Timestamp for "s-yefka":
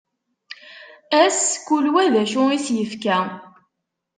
2.65-3.17